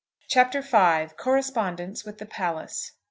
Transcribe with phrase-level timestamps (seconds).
[0.27, 1.13] CHAPTER V.
[1.15, 2.93] CORRESPONDENCE WITH THE PALACE.